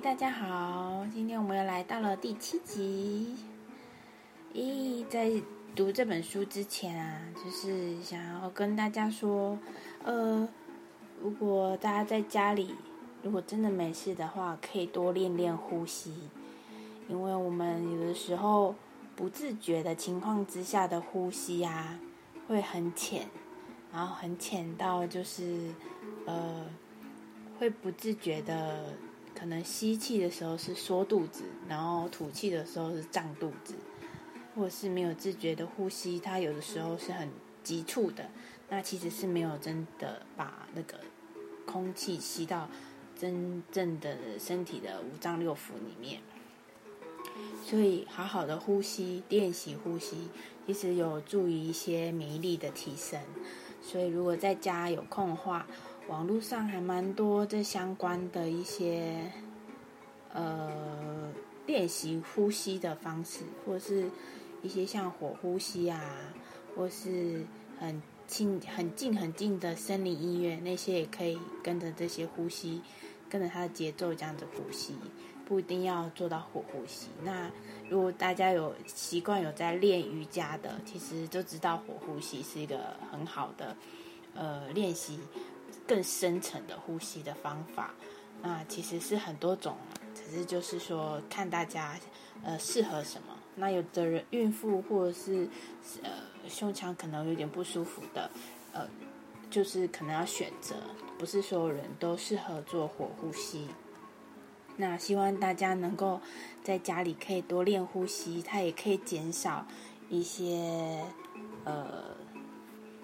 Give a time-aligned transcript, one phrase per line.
[0.00, 1.04] 大家好！
[1.12, 3.34] 今天我们又来到了第七集。
[4.54, 5.28] 咦，在
[5.74, 9.58] 读这本书之前啊，就是想要跟大家说，
[10.04, 10.48] 呃，
[11.20, 12.76] 如果大家在家里，
[13.24, 16.14] 如果真的没事的话，可以多练练呼吸，
[17.08, 18.76] 因为我们有的时候
[19.16, 21.98] 不自觉的情况之下的呼吸啊，
[22.46, 23.26] 会很浅，
[23.92, 25.72] 然后很浅到就是
[26.24, 26.64] 呃，
[27.58, 28.94] 会不自觉的。
[29.38, 33.74] 可能吸气的时候是缩肚子，然后吐气的时候是胀肚子，
[34.56, 37.28] 或是没有自觉的呼吸，它有的时候是很
[37.62, 38.28] 急促的，
[38.68, 40.98] 那其实是没有真的把那个
[41.64, 42.68] 空气吸到
[43.16, 46.20] 真正的身体的五脏六腑里面。
[47.64, 50.28] 所以，好好的呼吸，练习呼吸，
[50.66, 53.20] 其实有助于一些免疫力的提升。
[53.80, 55.66] 所以，如果在家有空的话，
[56.08, 59.30] 网络上还蛮多这相关的一些，
[60.32, 61.30] 呃，
[61.66, 64.10] 练习呼吸的方式，或是
[64.62, 66.00] 一些像火呼吸啊，
[66.74, 67.44] 或是
[67.78, 72.80] 很近、很近、很近的森林音乐，那些也可以跟着这些呼吸，
[73.28, 74.94] 跟着它的节奏这样子呼吸，
[75.44, 77.08] 不一定要做到火呼吸。
[77.22, 77.50] 那
[77.90, 83.76] 如果大家有习惯有在练瑜伽的，其实就知道火呼吸是一个很好的
[84.34, 85.20] 呃练习。
[85.88, 87.94] 更深层的呼吸的方法，
[88.42, 89.74] 那其实是很多种，
[90.14, 91.98] 只是就是说看大家
[92.44, 93.34] 呃适合什么。
[93.56, 95.48] 那有的人孕妇或者是
[96.02, 96.10] 呃
[96.46, 98.30] 胸腔可能有点不舒服的，
[98.72, 98.86] 呃
[99.50, 100.76] 就是可能要选择，
[101.18, 103.66] 不是所有人都适合做火呼吸。
[104.76, 106.20] 那希望大家能够
[106.62, 109.66] 在家里可以多练呼吸，它也可以减少
[110.10, 111.02] 一些
[111.64, 112.17] 呃。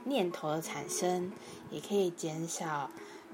[0.04, 1.32] 念头的产生，
[1.70, 2.90] 也可以减少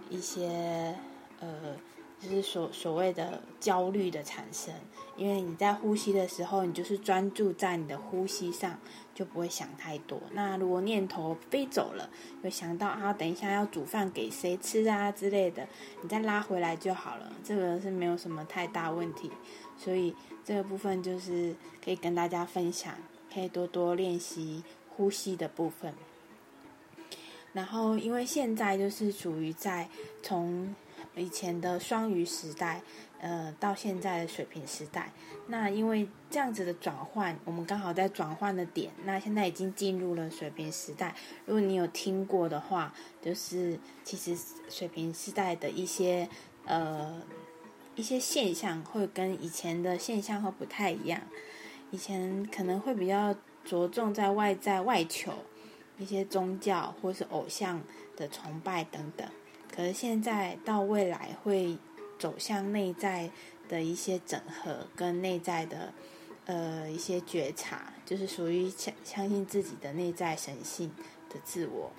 [0.09, 0.95] 一些
[1.41, 1.77] 呃，
[2.21, 4.73] 就是所所谓的焦虑的产生。
[5.17, 8.79] 因为你在呼吸的时候，你就是专注在你的呼吸上，
[9.15, 10.19] 就不会想太多。
[10.33, 12.09] 那如果念头飞走了，
[12.43, 15.69] 有想到啊，等一下要煮饭给谁吃啊之类的，
[16.03, 17.31] 你再拉回来就好了。
[17.45, 19.31] 这个是没有什么太大问题。
[19.77, 22.95] 所以这个部分就是可以跟大家分享，
[23.33, 25.93] 可以多多练习呼吸的部分。
[27.53, 29.89] 然后，因为现在就是处于在
[30.23, 30.75] 从
[31.17, 32.81] 以前的双鱼时代，
[33.21, 35.13] 呃，到现在的水平时代。
[35.49, 38.93] 那因为这样子的转换，我们刚好在转换的点。
[39.05, 41.13] 那现在已经进入了水平时代。
[41.45, 44.39] 如果你有听过的话，就是其实
[44.69, 46.29] 水平时代的一些
[46.67, 47.21] 呃
[47.97, 51.21] 一些现象，会跟以前的现象会不太一样。
[51.91, 53.35] 以前可能会比较
[53.65, 55.33] 着重在外在外求。
[56.01, 57.83] 一些宗教或是偶像
[58.17, 59.29] 的崇拜等等，
[59.71, 61.77] 可是现在到未来会
[62.19, 63.31] 走向内在
[63.69, 65.93] 的一些整合，跟内在的
[66.47, 70.91] 呃一些觉察，就是属于相相信自己的内在神性
[71.29, 71.93] 的自我。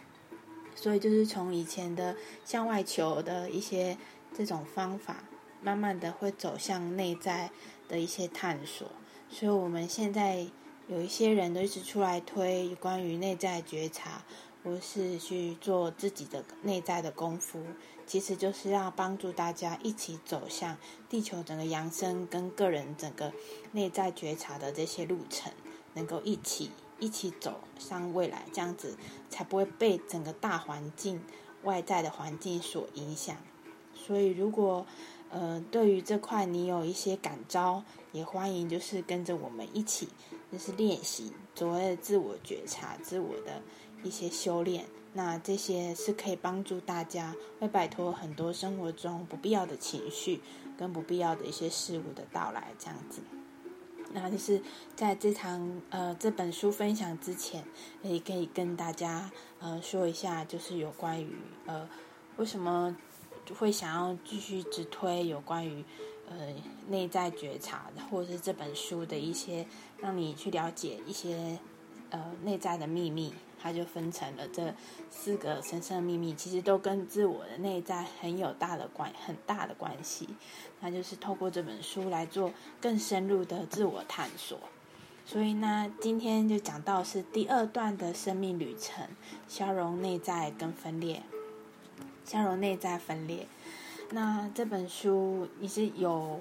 [0.76, 3.96] 所以就是从以前的向外求的一些
[4.36, 5.24] 这种方法，
[5.62, 7.52] 慢慢的会走向内在
[7.88, 8.88] 的一些探索。
[9.30, 10.48] 所以我们现在。
[10.88, 14.24] 有一些人都一直出来推关于内在觉察，
[14.64, 17.64] 或是去做自己的内在的功夫，
[18.06, 20.78] 其实就是要帮助大家一起走向
[21.08, 23.32] 地球整个扬升跟个人整个
[23.72, 25.54] 内在觉察的这些路程，
[25.94, 28.98] 能够一起一起走向未来，这样子
[29.30, 31.22] 才不会被整个大环境
[31.64, 33.38] 外在的环境所影响。
[33.96, 34.86] 所以，如果
[35.30, 40.10] 呃对于这块你有一些感召，也欢迎就是跟着我们一起。
[40.52, 43.62] 就是练习所谓的自我觉察、自我的
[44.04, 50.42] 一些修炼，那这些是可以帮助大家会摆脱很多生活中不必要的情绪
[50.78, 53.22] 跟不必要的一些事物的到来，这样子。
[54.14, 54.62] 那就是
[54.94, 57.64] 在这堂呃这本书分享之前，
[58.04, 61.34] 也可以跟大家呃说一下，就是有关于
[61.66, 61.88] 呃
[62.36, 62.96] 为什么
[63.58, 65.86] 会想要继续直推有关于。
[66.34, 66.48] 呃，
[66.88, 69.68] 内在觉察，或者是这本书的一些
[70.02, 71.60] 让你去了解一些
[72.10, 74.74] 呃内在的秘密，它就分成了这
[75.10, 80.28] 四个神圣秘密，其实都跟自我的内在很有大的关很大的关系。
[80.80, 82.52] 那就是透过这本书来做
[82.82, 84.58] 更深入的自我探索。
[85.24, 89.08] 所以呢，今天就讲到是第二段的生命旅程，
[89.48, 91.22] 消融内在跟分裂，
[92.26, 93.48] 消融内在分裂。
[94.10, 96.40] 那这本书你是有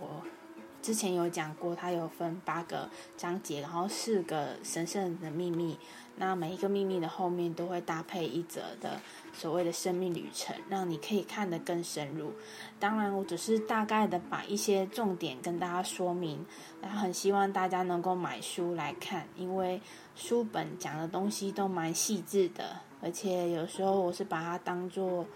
[0.82, 5.78] 之前有讲过，它有分八个章节，然后四个神圣的秘密。
[6.16, 9.00] 那每一个秘密的后面都会搭配一则的
[9.32, 12.32] 所谓的生命旅程，让你可以看得更深入。
[12.78, 16.44] 当然，我只是大概的把一些重点跟大家说明，
[16.82, 19.80] 然后很希望大家能够买书来看，因为
[20.14, 25.26] 书本讲的东西都蛮细致的，而且有时候我是把它当做。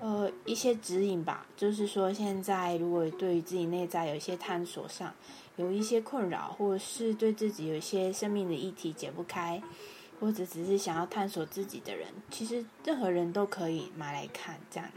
[0.00, 5.12] 呃，一些指引吧，就是说，现在如果对于自己内在有一些探索上
[5.56, 9.60] 有一些困扰，或者是对自己有一些生命的议题解不开，
[10.20, 14.60] 或者只是想要探索自己的人，其实任何人都可以买来看。
[14.70, 14.88] 这样，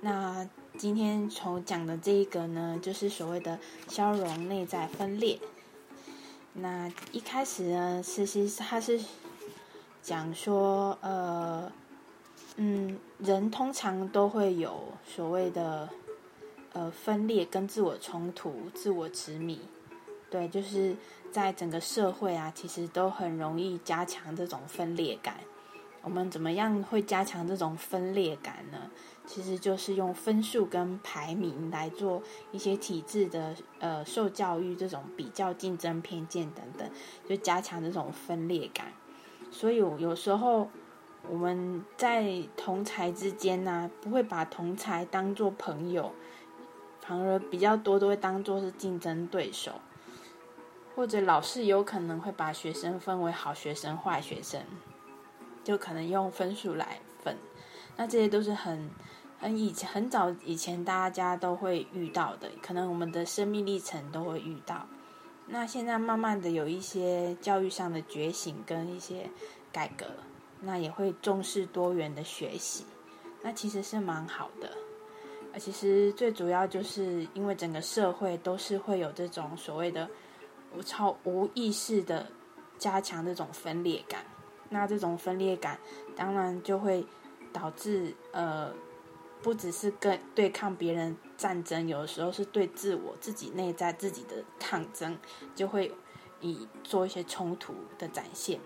[0.00, 0.48] 那
[0.78, 3.58] 今天从讲的这一个呢，就是所谓的
[3.88, 5.38] 消融内在分裂。
[6.54, 8.98] 那一开始呢，其实他是
[10.00, 11.70] 讲说，呃。
[12.62, 15.88] 嗯，人通常都会有所谓的
[16.74, 19.58] 呃分裂跟自我冲突、自我执迷，
[20.28, 20.94] 对，就是
[21.32, 25.36] 在整个社会啊，其实都很容易加强这种分裂感。
[26.02, 28.90] 我们怎么样会加强这种分裂感呢？
[29.26, 32.22] 其实就是用分数跟排名来做
[32.52, 36.86] 一些体制的呃受教育这种比较、竞争、偏见等等，
[37.26, 38.92] 就加强这种分裂感。
[39.50, 40.68] 所以有时候。
[41.28, 46.12] 我们在同才之间呢，不会把同才当做朋友，
[47.00, 49.72] 反而比较多都会当做是竞争对手，
[50.96, 54.62] 或者老师有可能会把学生分为好学生、坏学生，
[55.62, 57.36] 就可能用分数来分。
[57.96, 58.90] 那这些都是很
[59.38, 64.86] 很以前很早以前大家都会遇到的，可能我们的生命历程都会遇到。
[65.46, 69.28] 那现在慢慢的有一些教育上的觉醒跟一些
[69.70, 70.06] 改革。
[70.60, 72.84] 那也会重视多元的学习，
[73.42, 74.68] 那其实是蛮好的。
[75.52, 80.08] 啊，其实最主要就是因为整个社会都是会有这种所谓的
[80.76, 82.26] 无超无意识的
[82.78, 84.24] 加强这种分裂感。
[84.68, 85.76] 那这种分裂感
[86.14, 87.04] 当然就会
[87.52, 88.72] 导致呃，
[89.42, 95.18] 不只是跟对抗别人战争，有的时候是对自我自己内在自己的抗争，
[95.56, 95.92] 就会
[96.40, 98.60] 以做一些冲突的展现。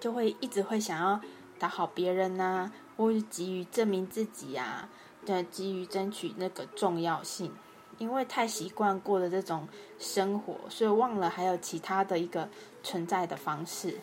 [0.00, 1.20] 就会一直会想要
[1.58, 4.88] 打好别人呐，或是急于证明自己啊，
[5.26, 7.52] 对，急于争取那个重要性，
[7.98, 9.66] 因为太习惯过的这种
[9.98, 12.48] 生活，所以忘了还有其他的一个
[12.82, 13.98] 存在的方式。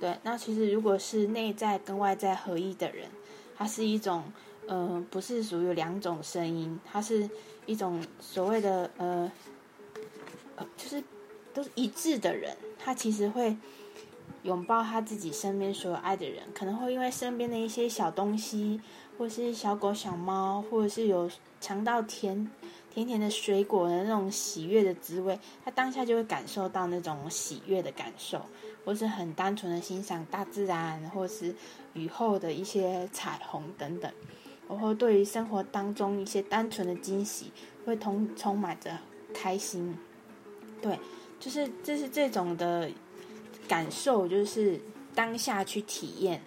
[0.00, 3.08] 对，那其实如果是内在跟外在合一的人，
[3.56, 4.24] 他是一种，
[4.66, 7.30] 嗯，不是属于两种声音，他是
[7.66, 9.30] 一种所谓的呃，
[10.56, 11.02] 呃，就是
[11.54, 13.56] 都是一致的人，他其实会。
[14.48, 18.80] 拥抱他自己身边所有爱的人，可能会因为身边的一些小东西，
[19.18, 21.30] 或是小狗、小猫，或者是有
[21.60, 22.50] 尝到甜
[22.90, 28.40] 甜甜的水果的那种喜悦的滋味，他当下就会感受到那种喜悦的感受，
[28.86, 31.54] 或是很单纯的欣赏大自然，或是
[31.92, 34.10] 雨后的一些彩虹等等，
[34.66, 37.52] 然后对于生活当中一些单纯的惊喜，
[37.84, 38.98] 会充充满着
[39.34, 39.94] 开心。
[40.80, 40.98] 对，
[41.38, 42.90] 就是这是这种的。
[43.68, 44.80] 感受就是
[45.14, 46.40] 当下去体验，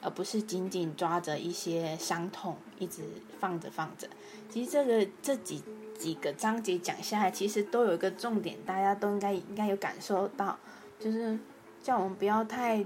[0.00, 3.02] 而不是紧紧抓着一些伤痛一直
[3.38, 4.08] 放着放着。
[4.48, 5.62] 其实这个这几
[5.98, 10.58] 几个章节讲下来，其实都有一个重点，大家都应该应该有感受到，
[10.98, 11.38] 就是
[11.82, 12.84] 叫我们不要太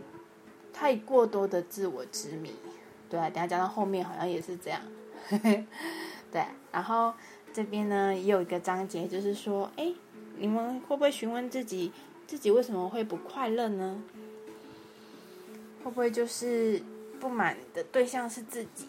[0.73, 2.53] 太过多的自我执迷。
[3.09, 4.81] 对啊，等下讲到后面好像也是这样。
[6.33, 7.15] 对，然后
[7.53, 9.93] 这边呢也有一个章节，就是说，哎，
[10.39, 11.93] 你们会不会询问自己？
[12.27, 14.03] 自己为什么会不快乐呢？
[15.85, 16.83] 会不会就是
[17.21, 18.89] 不满的对象是自己？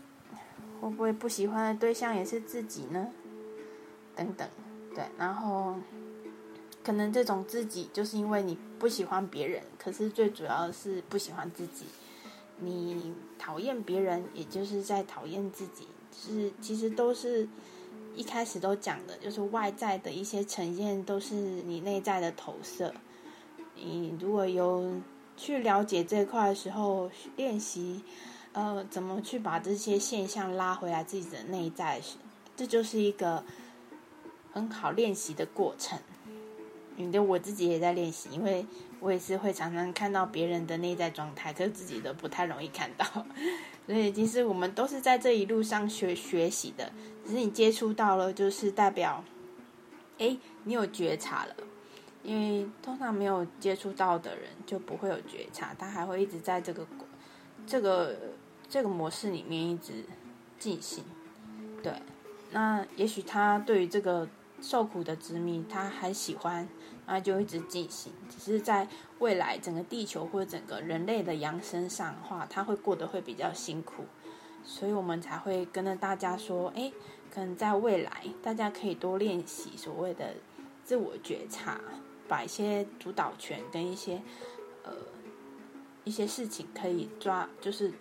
[0.82, 3.10] 会不会不喜欢的对象也是自己呢？
[4.16, 4.48] 等等，
[4.96, 5.76] 对，然后
[6.84, 11.86] 可能这种自己就是因为你不喜欢别人，可是最主要是不喜欢自己。
[12.60, 17.48] 你讨厌别人，也就是在讨厌自己，是其实都是
[18.16, 22.92] 一开始都讲的，就是外在的一些呈现都是你内在的投射。
[23.78, 24.96] 你如果有
[25.36, 28.02] 去了解这一块的时候，练习，
[28.54, 32.02] 呃，怎么去把这些现象拉回来自己的内在，
[32.56, 33.44] 这就是一个
[34.52, 36.00] 很好练习的过程。
[36.96, 38.66] 你的我自己也在练习，因为
[39.00, 43.06] 我也是会常常看到别人的内在状态，可是自己的不太容易看到。
[43.86, 46.92] 所以其实我们都是在这一路上学学习的，
[47.24, 49.24] 只是你接触到了，就是代表，
[50.18, 51.56] 哎，你有觉察了。
[52.28, 56.86] 因为通常没有接触到的人就不会有觉察，他还会一直在这个
[57.66, 58.18] 这个
[58.68, 60.04] 这个模式里面一直
[60.60, 61.06] 进行。
[61.82, 61.94] 对，
[62.52, 64.28] 那也许他对于这个
[64.62, 66.68] 受苦的执迷，他还喜欢，
[67.06, 68.12] 那就一直进行。
[68.30, 68.86] 只是在
[69.20, 74.04] 未来整个地球或者整个人类的扬升上的话，他会过得会比较辛苦，
[74.66, 76.92] 所以我们才会跟着大家说，哎，
[77.34, 80.34] 可能在未来大家可以多练习所谓的
[80.84, 81.80] 自我觉察，
[82.28, 84.22] 把一些主导权跟一些
[84.84, 84.92] 呃
[86.04, 87.94] 一些事情可以抓，就是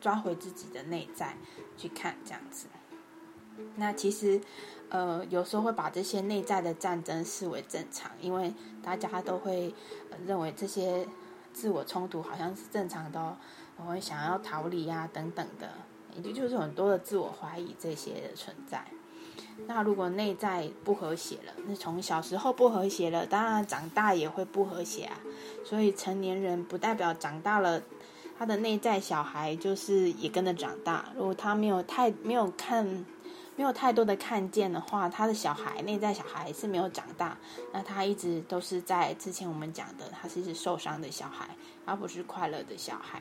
[0.00, 1.36] 抓回自己的内在
[1.76, 2.66] 去看这样子。
[3.76, 4.40] 那其实。
[4.92, 8.52] 呃，有时候会把这些内在的战争视为正常，因为
[8.82, 9.72] 大家都会
[10.26, 11.06] 认为这些
[11.52, 13.36] 自我冲突好像是正常的哦，
[13.76, 15.70] 我会想要逃离啊等等的，
[16.16, 18.84] 也就就是很多的自我怀疑这些的存在。
[19.66, 25.20] 那如果内在不和谐了，那从小时候不和谐了，当然长大也会不和谐啊。
[25.64, 27.82] 所以成年人不代表长大了，
[28.38, 31.06] 他的内在小孩就是也跟着长大。
[31.16, 33.04] 如果他没有太没有看。
[33.56, 37.36] 没有太多的看见的话，他的小孩内在小孩是没有长大，
[37.74, 41.46] 那他一直都是在之前我们讲的，他是一直受伤的小孩，
[41.84, 43.20] 而不是快乐的小孩。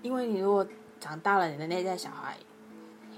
[0.00, 0.66] 因为你如果
[0.98, 2.38] 长大了，你的内在小孩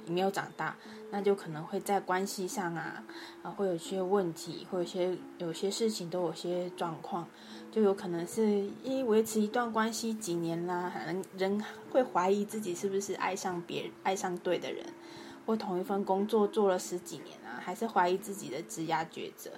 [0.06, 0.76] 没有长大，
[1.10, 3.04] 那就可能会在关系上啊
[3.42, 7.26] 啊会有些问题，会有些有些事情都有些状况，
[7.70, 14.84] 就有可能是因维持一段关系几年啦，人人会怀疑自己是不是爱上别爱上对的人。
[15.46, 19.50] 或同一份工作做了十几年啊，还是怀疑自己的职业抉择；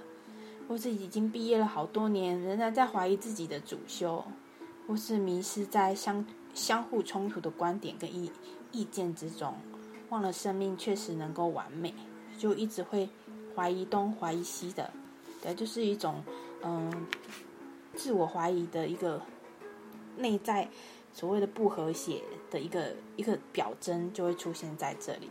[0.68, 4.24] 或是已经毕业了好多年，仍然在怀疑自己的主修；
[4.88, 8.32] 或是迷失在相相互冲突的观点跟意
[8.72, 9.54] 意见之中，
[10.08, 11.94] 忘了生命确实能够完美，
[12.38, 13.08] 就一直会
[13.54, 14.90] 怀疑东怀疑西的，
[15.42, 16.22] 对，就是一种
[16.62, 17.06] 嗯
[17.94, 19.20] 自我怀疑的一个
[20.16, 20.68] 内在
[21.12, 25.30] 所谓的不和谐的一个一个表征，就会出现在这里。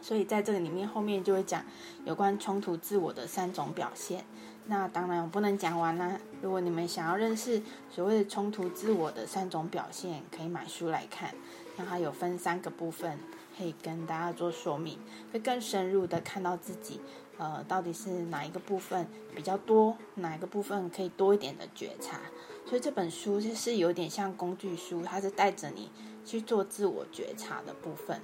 [0.00, 1.64] 所以在这个里面，后面就会讲
[2.04, 4.24] 有关冲突自我的三种表现。
[4.66, 6.18] 那当然我不能讲完啦。
[6.40, 11.34] 如果你们想要认识所谓的冲突自我的三种表现，可以买书来看。
[11.76, 13.18] 那它有分三个部分，
[13.58, 14.96] 可以跟大家做说明，
[15.32, 17.00] 会更深入的看到自己，
[17.36, 22.20] 呃，到底是哪一个部分比较多，哪一个部分可以多一点的觉察。
[22.64, 25.90] 所以这本书就是有点像工具书，它是带着你
[26.24, 28.20] 去做自我觉察的部分。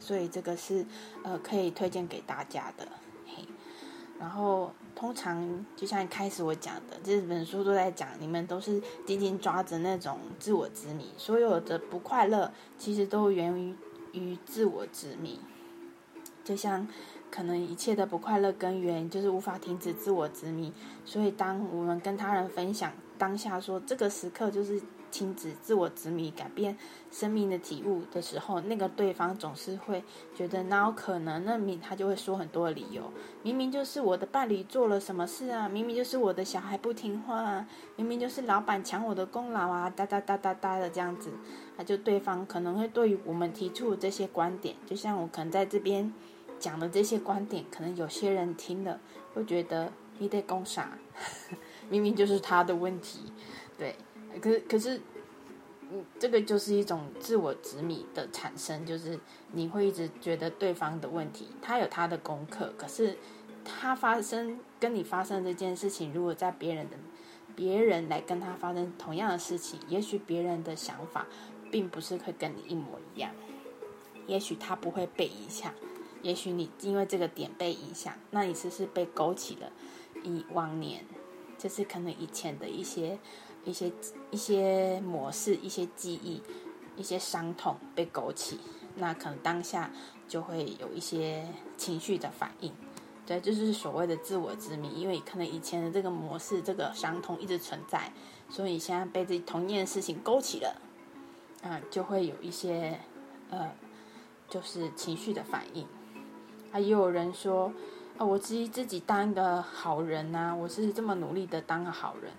[0.00, 0.84] 所以这个是
[1.22, 2.88] 呃可以推荐给大家的，
[3.26, 3.44] 嘿。
[4.18, 13.74] 然后通常就像一开始我讲的，这本书都在讲你们都是紧紧抓着那种自我执迷，所有的不快乐其实都源于
[14.14, 15.40] 与自我执迷。
[16.42, 16.86] 就像
[17.30, 20.72] 可能一切的不快乐根源就是无法停止自我执迷，
[21.04, 24.80] 所以当我们跟他人分享当下说这个时刻就是。
[25.14, 26.76] 停止自我执迷改变
[27.08, 30.02] 生命的体悟的时候，那个对方总是会
[30.34, 31.44] 觉得哪有可能？
[31.44, 41.30] 那明他就会说很多理由，明明就是我的伴侣做了什么事啊，明明就是我的小孩不听话啊，明明就是老板抢我的功劳啊，哒哒哒哒哒的这样子，
[41.76, 46.12] 他就对方可能会对于我们提出这些观点，就像我可能在这边
[46.58, 48.98] 讲的这些观点，可能有些人听了
[49.32, 50.98] 会觉得你得攻啥，
[51.90, 53.32] 明明就是他的问题，
[53.78, 53.94] 对。
[54.40, 55.00] 可，可是，
[55.92, 59.16] 嗯，这个就是一种自我执迷的产生，就是
[59.52, 63.16] 你会一直觉得对方的问题，他有他的功课，可是
[63.64, 66.96] 他发生跟你发生这件事情，如果在别人的
[67.54, 71.26] 别人来跟他发生同样的事情，也许别人的想法
[71.70, 73.30] 并不是会跟你一模一样，
[74.26, 75.72] 也许他不会被影响，
[76.22, 79.70] 也许你因为这个点被影响，那你只是被勾起了
[80.24, 81.04] 以往年，
[81.64, 83.18] 就是可能以前的一些。
[83.66, 83.90] 一些
[84.30, 86.42] 一些模式、一些记忆、
[86.98, 88.60] 一些伤痛被勾起，
[88.96, 89.90] 那可能当下
[90.28, 92.70] 就会有一些情绪的反应。
[93.24, 98.12] 对，这就是所谓的自我之谜，因为可能以前的这个模式、这个伤痛一直存在，
[98.50, 100.76] 所以现在被这同一件事情勾起了，
[101.62, 103.00] 啊，就会有一些
[103.48, 103.72] 呃，
[104.50, 105.86] 就是情绪的反应。
[106.70, 107.72] 还有人说，
[108.16, 112.30] 啊，我自己自己当一个好人呐，我是这么努力的当个好人。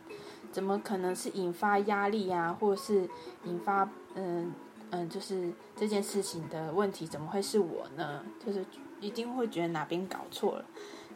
[0.51, 3.09] 怎么可能是引发压力呀，或者是
[3.43, 4.53] 引发嗯
[4.91, 8.23] 嗯，就是这件事情的问题，怎么会是我呢？
[8.45, 8.65] 就是
[9.01, 10.65] 一定会觉得哪边搞错了，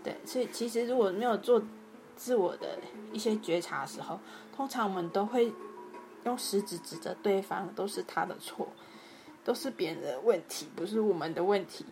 [0.04, 1.62] 对，所以其实如果没有做
[2.18, 2.78] 自我的
[3.14, 4.20] 一些觉察的时候，
[4.54, 5.54] 通常我们都会
[6.26, 8.68] 用食指指着对方，都是他的错，
[9.46, 11.86] 都是别人的问题，不是我们的问题。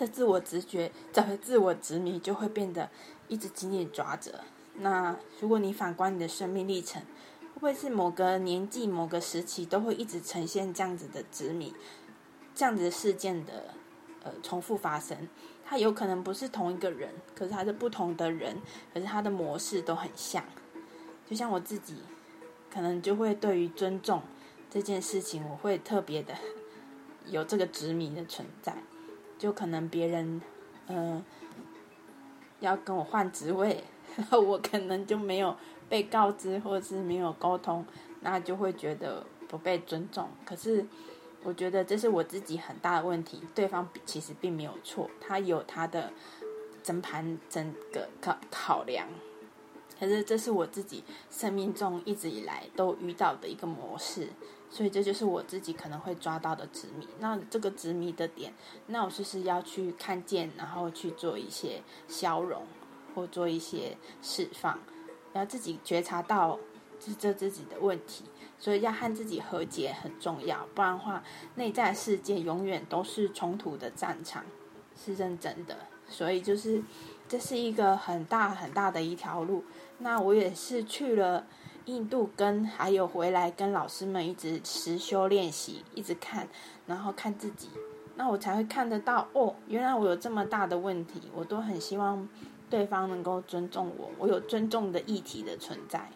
[0.00, 2.88] 这自我直觉，这自我执迷就会变得
[3.28, 4.40] 一直紧紧抓着。
[4.76, 11.74] 那如果你反观你的生命历程，会不会是某个年纪、某个时期都会一直呈现这样子的执迷、
[12.54, 13.74] 这样子的事件的
[14.22, 15.28] 呃重复发生。
[15.66, 18.56] 他有可能不是同一个人，可是他是不同的人，
[18.94, 20.42] 可是他的模式都很像。
[21.28, 21.96] 就像我自己，
[22.72, 24.22] 可能就会对于尊重
[24.70, 26.34] 这件事情，我会特别的
[27.28, 28.78] 有这个执迷的存在。
[29.40, 30.40] 就可能别人，
[30.86, 31.24] 嗯，
[32.60, 33.82] 要跟我换职位，
[34.16, 35.56] 然后我可能就没有
[35.88, 37.84] 被告知，或者是没有沟通，
[38.20, 40.28] 那就会觉得不被尊重。
[40.44, 40.86] 可是。
[41.42, 46.12] 我觉得这是我自己很大的问题，对方其实并没有错，他有他的
[46.82, 49.08] 整盘整个考考量，
[49.98, 54.28] 可是这是我自己生命中一直以来都遇到的一个模式，
[54.70, 57.06] 所以这就是我自己可能会抓到的执迷。
[57.18, 58.54] 那这个执迷的点，
[58.86, 62.62] 那我就是要去看见，然后去做一些消融，
[63.14, 64.78] 或做一些释放，
[65.32, 66.58] 要自己觉察到
[67.00, 68.24] 这这自己的问题。
[68.58, 71.24] 所以要和自己和解很重要，不然的话，
[71.54, 74.44] 内在世界永远都是冲突的战场，
[74.94, 75.78] 是认真的。
[76.06, 76.82] 所以就是
[77.26, 79.64] 这是一个很大很大的一条路。
[80.00, 81.46] 那我也是去了
[81.86, 86.48] 印度，跟还有回来跟老师们一直实修练习，一直看，
[86.86, 87.68] 然后看自己，
[88.16, 91.22] 那我才会看得到哦，原来我有这么大的问题。
[91.34, 92.28] 我都很希望
[92.68, 96.10] 对方能够尊重我，我有尊重的议题的存在。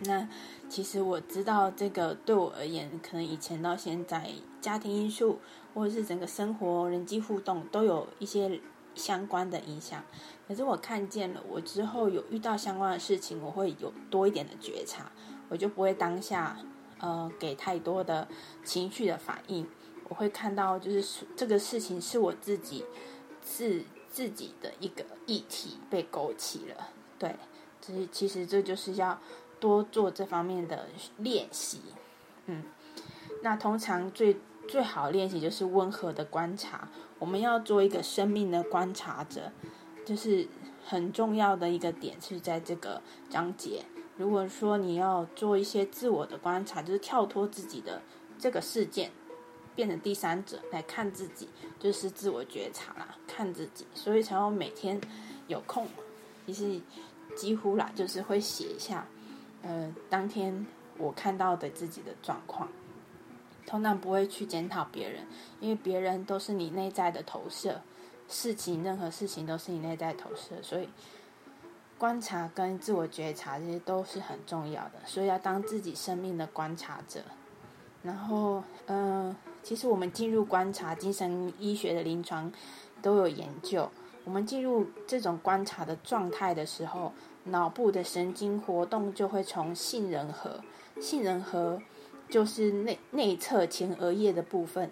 [0.00, 0.28] 那
[0.68, 5.40] 其实我知道，这个对我而言，可能以前到现在，家庭因素
[5.74, 8.60] 或者是整个生活人际互动都有一些
[8.98, 10.04] 相关的影响。
[10.46, 15.10] 可是我看见了，我之后有遇到相关的事情，我会有多一点的觉察，
[15.48, 16.58] 我就不会当下
[16.98, 18.28] 呃给太多的
[18.64, 19.66] 情绪的反应。
[20.08, 22.84] 我会看到，就是这个事情是我自己
[23.40, 26.90] 自自己的一个议题被勾起了。
[27.18, 27.36] 对，
[27.80, 29.18] 其实其实这就是要。
[29.60, 30.86] 多做这方面的
[31.16, 31.80] 练习，
[32.46, 32.62] 嗯，
[33.42, 34.36] 那通常最
[34.68, 36.88] 最好练习就是温和的观察。
[37.18, 39.50] 我们要做一个生命的观察者，
[40.04, 40.46] 就是
[40.84, 43.84] 很重要的一个点是在这个章节。
[44.16, 48.02] 如果说你要做一些自我的观察，就是跳脱自己的
[48.38, 49.10] 这个事件，
[49.74, 51.48] 变成第三者来看自己，
[51.78, 53.86] 就是自我觉察啦，看自己。
[53.94, 55.00] 所以才要每天
[55.46, 55.88] 有空，
[56.46, 56.80] 其实
[57.36, 59.06] 几乎啦，就是会写一下。
[59.62, 62.68] 呃，当天我看到的自己的状况，
[63.68, 65.26] 通常不会去检讨别人，
[65.60, 67.82] 因为别人都是你内在的投射，
[68.26, 70.88] 事情任何事情都是你内在投射，所以
[71.98, 77.20] 观察跟自我觉察这些都是很重要的，所以要当自己生命的观察者。
[78.02, 82.50] 然后，呃，其实我们进入观察精神医学的临床
[83.02, 83.90] 都有研究，
[84.24, 87.12] 我们进入这种观察的状态的时候。
[87.44, 90.60] 脑部的神经活动就会从杏仁核，
[91.00, 91.80] 杏仁核
[92.28, 94.90] 就是内内侧前额叶的部分，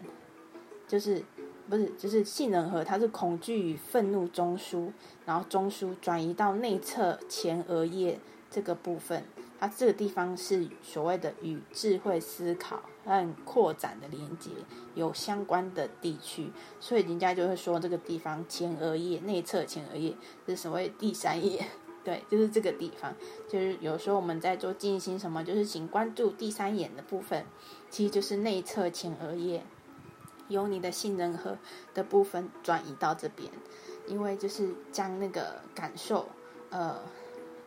[0.88, 1.22] 就是
[1.68, 4.90] 不是就是杏仁核，它是恐惧与愤怒中枢，
[5.25, 8.18] 然后中枢转移到内侧前额叶
[8.51, 9.25] 这个部分，
[9.61, 14.51] 它这个地方是所谓的与智慧思考和扩展的连接
[14.94, 20.14] 有相关的地区，所以人家就会说这个地方前额叶内侧前额叶
[20.46, 21.66] 是所谓第三叶。
[22.07, 23.12] 对，就是这个地方，
[23.49, 27.45] 就是有时候我们在做静心什么，就是请关注第三眼的部分，
[27.90, 29.64] 其实就是内侧前额叶，
[30.47, 31.59] 由你的杏仁核
[31.95, 33.51] 的部分转移到这边，
[34.07, 36.29] 因为就是将那个感受，
[36.71, 36.97] 呃，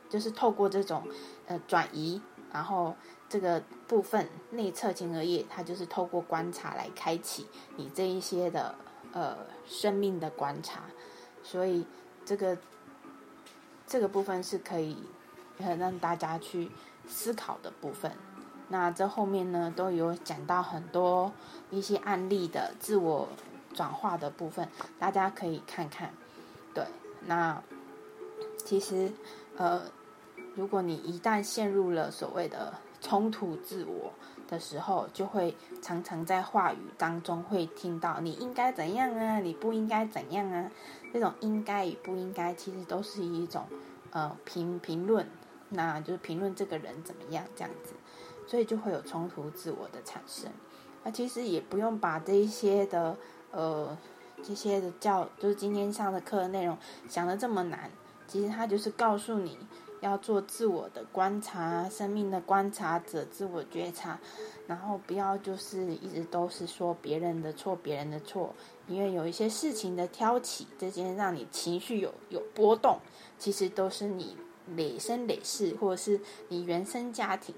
[0.08, 1.04] 就是透过这种
[1.48, 2.22] 呃转移，
[2.54, 2.96] 然后
[3.28, 8.74] 这个部分内侧前额叶，它就是透过观察来开启你这一些的
[9.12, 10.86] 呃生命的观察，
[11.44, 11.86] 所以
[12.24, 12.58] 这个。
[13.90, 14.96] 这个部分是可以
[15.58, 16.70] 让大家去
[17.08, 18.12] 思考的部分。
[18.68, 21.32] 那这后面呢都有讲到很多
[21.72, 23.28] 一些案例的自我
[23.74, 26.14] 转化的部分，大家可以看看。
[26.72, 26.86] 对，
[27.26, 27.60] 那
[28.64, 29.12] 其实
[29.58, 29.82] 呃，
[30.54, 32.72] 如果你一旦陷入了所谓的
[33.02, 34.14] 冲突自我
[34.50, 40.72] 的时候，就会常常在话语当中会听到“你应该怎样啊，你不应该怎样啊”。
[41.14, 43.66] 这种应该与不应该，其实都是一种
[44.12, 45.28] 呃评评论，
[45.70, 47.94] 那就是评论这个人怎么样这样子，
[48.48, 50.52] 所以就会有冲突自我的产生。
[51.04, 53.18] 那其实也不用把这一些的
[53.52, 53.98] 呃
[54.44, 57.90] 这些的教，就是今天上的课的内容想的这么难，
[58.28, 59.58] 其实他就是告诉你
[60.02, 64.20] 要做自我的观察，生命的观察者，自我觉察。
[64.68, 68.54] 然后不要就是一直都是说别人的错，别人的错，
[68.88, 73.00] 因为有一些事情的挑起，这件让你情绪有有波动，
[73.40, 74.38] 其实都是你
[74.76, 77.56] 累生累世，或者是你原生家庭，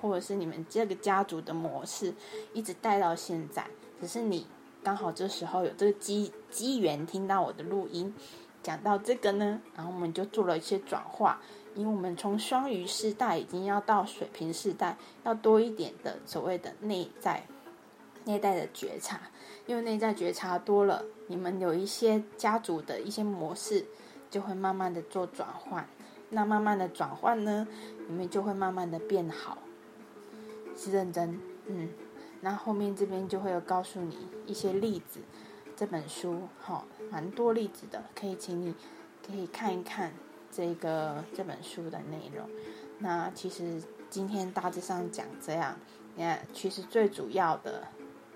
[0.00, 2.14] 或者是你们这个家族的模式，
[2.54, 3.66] 一直带到现在，
[4.00, 4.46] 只是你
[4.82, 8.14] 刚好这时候有这个机机缘听到我的录音，
[8.62, 11.42] 讲到这个呢，然后我们就做了一些转化，
[11.74, 17.42] 因为我们从双鱼世代已经要到水平世代，要多一点的所谓的内在
[18.24, 19.20] 内在的觉察，
[19.66, 23.84] 因为内在觉察多了，你们有一些家族的一些模式
[24.30, 25.86] 就会慢慢的做转换，
[26.30, 27.66] 那慢慢的转换呢，
[28.08, 29.58] 你们就会慢慢的变好，
[30.76, 31.88] 是认真，嗯。
[32.40, 35.20] 那后面这边就会有告诉你一些例子，
[35.74, 38.74] 这本书哈蛮多例子的，可以请你
[39.26, 40.12] 可以看一看。
[40.54, 42.48] 这个这本书的内容。
[42.98, 45.76] 那其实今天大致上讲这样，
[46.14, 47.82] 你看其实最主要的，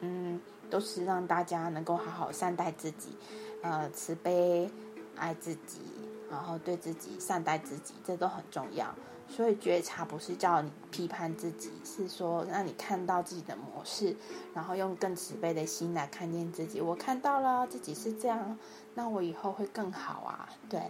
[0.00, 3.16] 嗯，都是让大家能够好好善待自己，
[3.62, 4.68] 呃，慈悲
[5.16, 5.81] 爱自己，
[6.28, 8.92] 然后对自己善待自己，这都很重要。
[9.31, 14.16] 所以觉察不是叫你批判自己，是说让你看到自己的模式，
[14.54, 16.81] 然后用更慈悲的心来看见自己。
[16.81, 18.59] 我看到了自己是这样，
[18.94, 20.48] 那我以后会更好啊。
[20.70, 20.81] 对，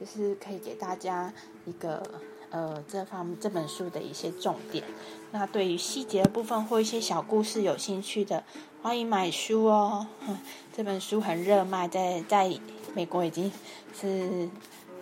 [0.00, 1.32] 就是可以给大家
[1.64, 2.02] 一个
[2.50, 4.84] 呃这方这本书的一些重点。
[5.32, 8.44] 那对于细节的部分或一些小故事有兴趣的，
[8.82, 10.06] 欢迎买书哦。
[10.76, 12.58] 这本书很热卖，在在
[12.94, 13.52] 美国已经
[13.98, 14.48] 是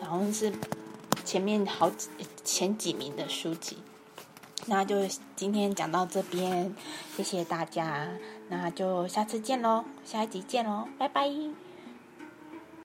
[0.01, 0.53] 好像是。
[1.25, 2.11] 前面好几
[2.45, 3.79] 前几名的书籍，
[4.67, 4.97] 那就
[5.35, 6.75] 今天讲到这边，
[7.17, 8.11] 谢谢大家，
[8.51, 11.64] 那就下次见喽，下一集见喽，拜拜。